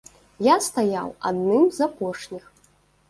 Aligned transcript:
Я 0.45 0.53
стаяў 0.67 1.11
адным 1.31 1.69
з 1.77 1.87
апошніх. 1.89 2.43